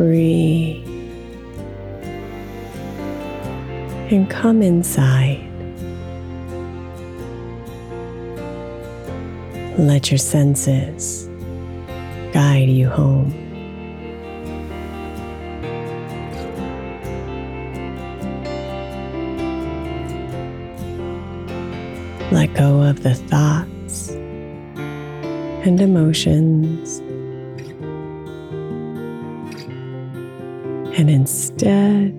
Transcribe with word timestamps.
Breathe 0.00 0.86
and 4.10 4.30
come 4.30 4.62
inside. 4.62 5.46
Let 9.76 10.10
your 10.10 10.16
senses 10.16 11.28
guide 12.32 12.70
you 12.70 12.88
home. 12.88 13.30
Let 22.32 22.54
go 22.54 22.80
of 22.84 23.02
the 23.02 23.16
thoughts 23.16 24.08
and 25.66 25.78
emotions, 25.78 27.02
and 31.00 31.08
instead 31.08 32.12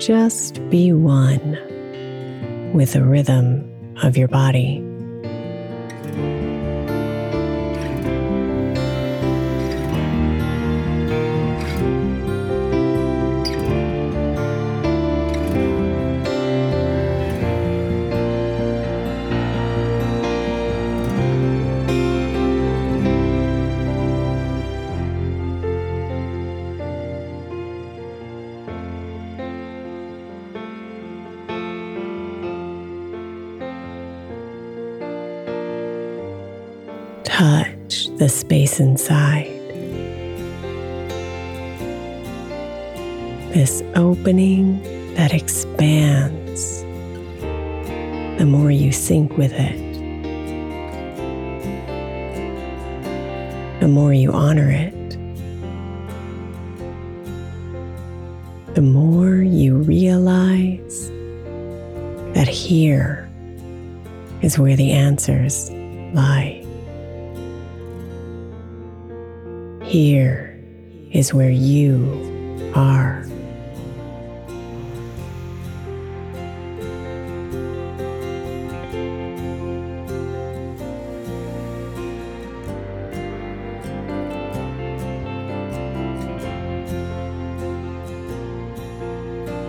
just 0.00 0.68
be 0.68 0.92
one 0.92 1.56
with 2.74 2.94
the 2.94 3.04
rhythm 3.04 3.64
of 4.02 4.16
your 4.16 4.26
body. 4.26 4.89
Touch 37.24 38.08
the 38.18 38.28
space 38.28 38.80
inside. 38.80 39.46
This 43.52 43.82
opening 43.96 44.82
that 45.14 45.32
expands 45.32 46.82
the 48.38 48.46
more 48.46 48.70
you 48.70 48.92
sync 48.92 49.36
with 49.36 49.52
it, 49.52 49.76
the 53.80 53.88
more 53.88 54.14
you 54.14 54.32
honor 54.32 54.70
it, 54.70 54.94
the 58.74 58.82
more 58.82 59.36
you 59.42 59.76
realize 59.76 61.10
that 62.34 62.48
here 62.48 63.28
is 64.42 64.58
where 64.58 64.76
the 64.76 64.92
answers 64.92 65.70
lie. 66.14 66.59
Here 69.90 70.56
is 71.10 71.34
where 71.34 71.50
you 71.50 72.72
are. 72.76 73.24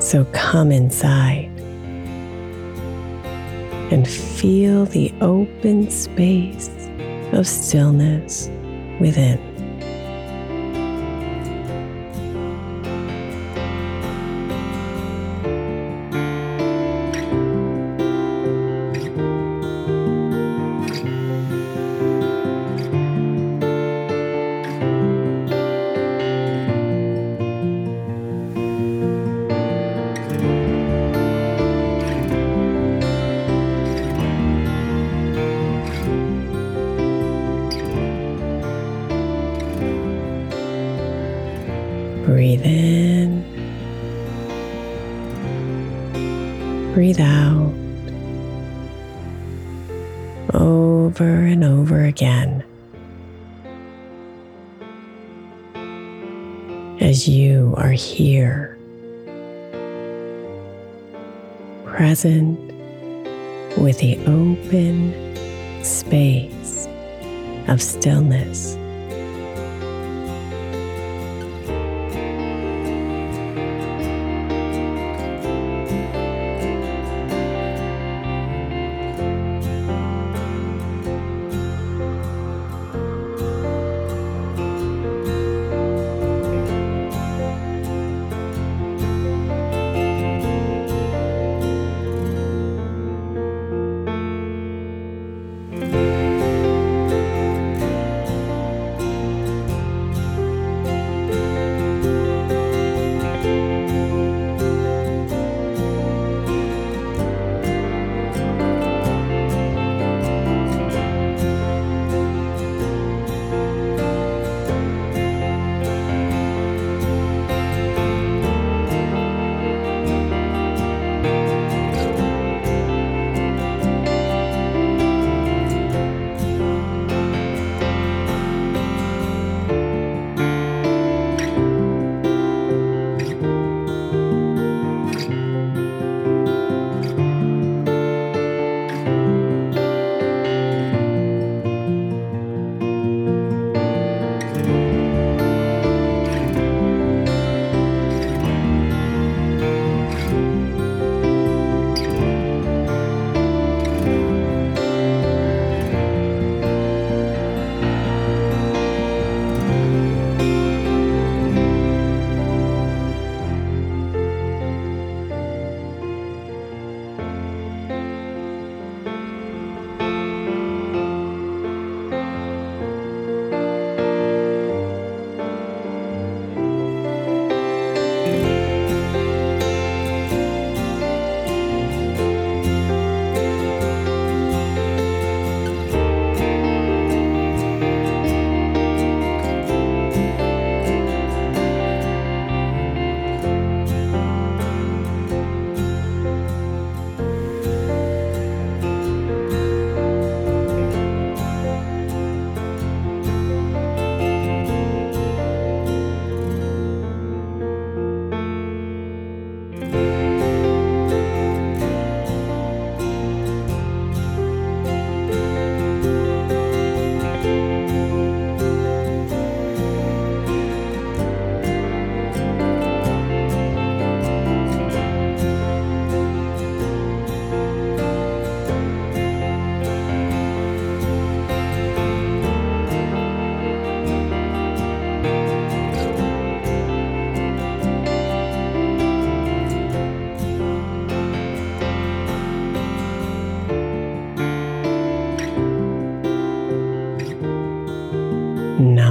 So 0.00 0.24
come 0.32 0.72
inside 0.72 1.50
and 3.92 4.08
feel 4.08 4.86
the 4.86 5.12
open 5.20 5.90
space 5.90 6.70
of 7.32 7.46
stillness 7.46 8.48
within. 8.98 9.55
Breathe 42.26 42.62
in. 42.64 43.44
Breathe 46.92 47.20
out. 47.20 47.72
Over 50.52 51.24
and 51.24 51.62
over 51.62 52.04
again. 52.04 52.64
As 57.00 57.28
you 57.28 57.74
are 57.76 57.92
here, 57.92 58.76
present 61.84 62.58
with 63.78 64.00
the 64.00 64.18
open 64.26 65.14
space 65.84 66.88
of 67.68 67.80
stillness. 67.80 68.76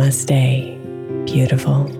Namaste, 0.00 0.78
beautiful. 1.26 1.99